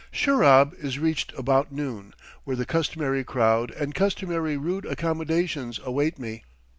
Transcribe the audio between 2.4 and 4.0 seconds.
where the customary crowd and